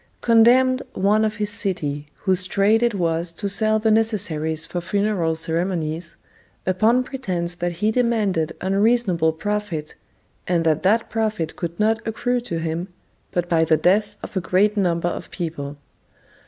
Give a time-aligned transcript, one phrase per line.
[0.21, 5.35] ]condemned one of his city, whose trade it was to sell the necessaries for funeral
[5.35, 6.17] ceremonies,
[6.65, 9.93] upon pretence that he demanded unreasonable profit,
[10.47, 12.87] and that that profit could not accrue to him,
[13.29, 15.77] but by the death of a great number of people.